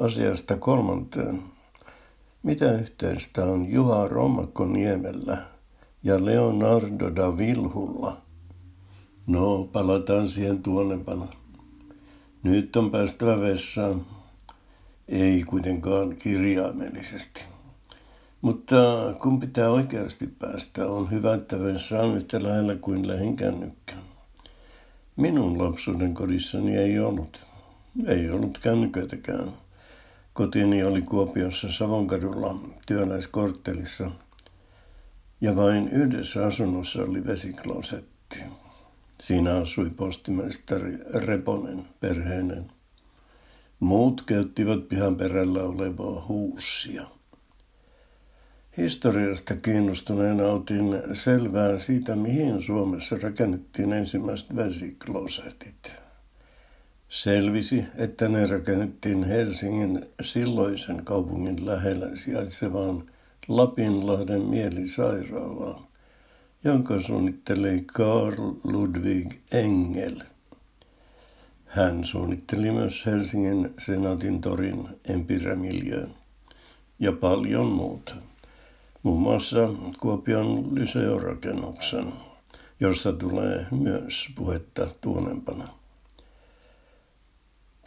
[0.00, 1.42] Asiasta kolmanteen.
[2.42, 5.38] Mitä yhteistä on Juha Romakkoniemellä
[6.02, 8.20] ja Leonardo da Vilhulla?
[9.26, 11.26] No, palataan siihen tuonnepana.
[12.42, 14.06] Nyt on päästävä vessaan.
[15.08, 17.40] Ei kuitenkaan kirjaimellisesti.
[18.40, 18.76] Mutta
[19.22, 23.94] kun pitää oikeasti päästä, on hyvä, että vessa on yhtä lähellä kuin lähin kännykkä.
[25.16, 27.46] Minun lapsuuden kodissani ei ollut.
[28.06, 29.52] Ei ollut kännyköitäkään.
[30.40, 34.10] Kotini oli Kuopiossa Savonkadulla työläiskorttelissa
[35.40, 38.38] ja vain yhdessä asunnossa oli vesiklosetti.
[39.20, 42.72] Siinä asui postimestari Reponen perheinen.
[43.80, 47.06] Muut käyttivät pihan perällä olevaa huussia.
[48.76, 55.92] Historiasta kiinnostuneena otin selvää siitä, mihin Suomessa rakennettiin ensimmäiset vesiklosetit.
[57.10, 63.10] Selvisi, että ne rakennettiin Helsingin silloisen kaupungin lähellä sijaitsevaan
[63.48, 65.84] Lapinlahden mielisairaalaan,
[66.64, 70.16] jonka suunnitteli Karl Ludwig Engel.
[71.66, 76.14] Hän suunnitteli myös Helsingin Senaatin torin Empirämiljöön
[76.98, 78.14] ja paljon muuta.
[79.02, 79.68] Muun muassa
[80.00, 82.12] Kuopion lyseorakennuksen,
[82.80, 85.79] josta tulee myös puhetta tuonempana.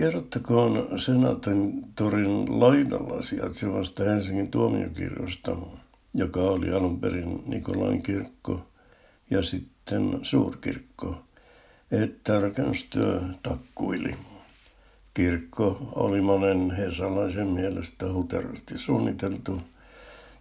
[0.00, 5.56] Kerrottakoon Senaatin torin laidalla sijaitsevasta Helsingin tuomiokirjosta,
[6.14, 8.62] joka oli alun perin Nikolain kirkko
[9.30, 11.22] ja sitten suurkirkko,
[11.90, 14.14] että rakennustyö takkuili.
[15.14, 19.60] Kirkko oli monen hesalaisen mielestä huterasti suunniteltu,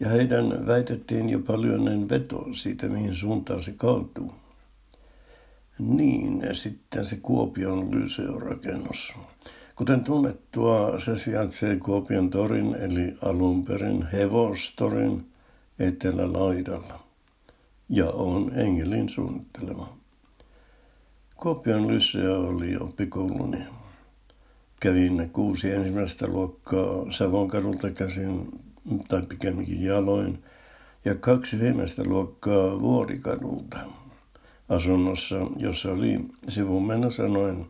[0.00, 4.34] ja heidän väitettiin jo paljon vetoa siitä, mihin suuntaan se kaatuu.
[5.78, 9.14] Niin, ja sitten se Kuopion lyseorakennus.
[9.76, 15.26] Kuten tunnettua, se sijaitsee Kuopion torin eli alun perin hevostorin
[15.78, 17.00] etelälaidalla
[17.88, 19.96] ja on Engelin suunnittelema.
[21.36, 23.58] Kuopion lyseo oli oppikouluni.
[24.80, 28.48] Kävin kuusi ensimmäistä luokkaa Savonkadulta käsin,
[29.08, 30.44] tai pikemminkin jaloin,
[31.04, 33.78] ja kaksi viimeistä luokkaa Vuorikadulta
[34.68, 37.66] asunnossa, jossa oli sivumena sanoen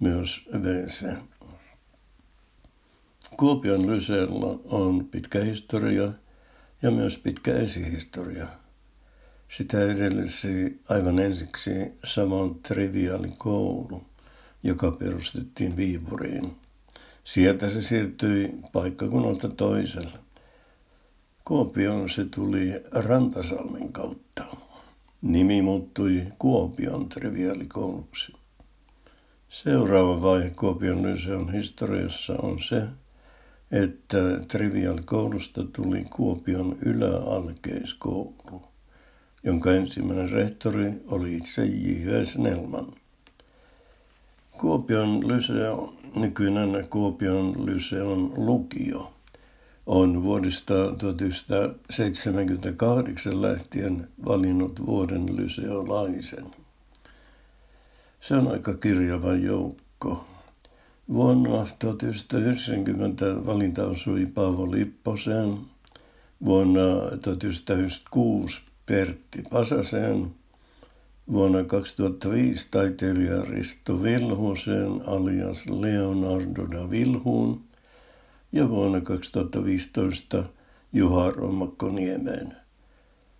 [0.00, 1.06] myös WC.
[3.36, 6.12] Kuopion Lyseellä on pitkä historia
[6.82, 8.46] ja myös pitkä esihistoria.
[9.48, 11.70] Sitä edellisi aivan ensiksi
[12.04, 14.02] Savon triviaalikoulu,
[14.62, 16.56] joka perustettiin Viipuriin.
[17.24, 20.18] Sieltä se siirtyi paikkakunnalta toiselle.
[21.44, 24.44] Kuopioon se tuli Rantasalmen kautta.
[25.22, 28.32] Nimi muuttui Kuopion triviaalikouluksi.
[29.48, 32.82] Seuraava vaihe Kuopion Lyseon historiassa on se,
[33.70, 34.18] että
[34.48, 38.62] triviaalikoulusta tuli Kuopion yläalkeiskoulu,
[39.44, 42.24] jonka ensimmäinen rehtori oli itse J.V.
[42.24, 42.92] Snellman.
[44.60, 49.12] Kuopion Lyseo, nykyinen Kuopion Lyseon lukio,
[49.86, 56.46] on vuodesta 1978 lähtien valinnut vuoden lyseolaisen.
[58.20, 60.24] Se on aika kirjava joukko.
[61.12, 65.58] Vuonna 1990 valinta osui Paavo Lipposeen,
[66.44, 70.34] vuonna 1996 Pertti Pasaseen,
[71.32, 77.71] vuonna 2005 taiteilija Risto Vilhuseen alias Leonardo da Vilhuun
[78.52, 80.44] ja vuonna 2015
[80.92, 82.56] Juha Romakkoniemeen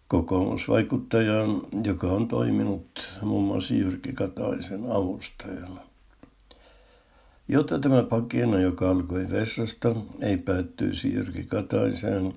[0.09, 5.81] kokoomusvaikuttajan, joka on toiminut muun muassa Jyrki Kataisen avustajana.
[7.49, 12.35] Jotta tämä pakina, joka alkoi vessasta, ei päättyisi Jyrki Kataiseen,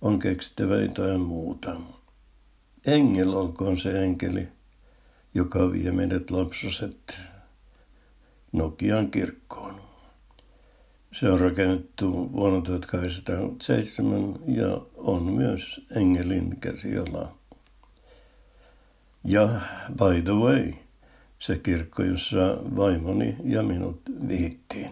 [0.00, 1.76] on keksittävä jotain muuta.
[2.86, 4.48] Engel olkoon se enkeli,
[5.34, 7.20] joka vie meidät lapsoset
[8.52, 9.83] Nokian kirkkoon.
[11.14, 17.34] Se on rakennettu vuonna 1807 ja on myös Engelin käsiala.
[19.24, 19.60] Ja
[19.92, 20.72] by the way,
[21.38, 24.83] se kirkko, jossa vaimoni ja minut viittiin.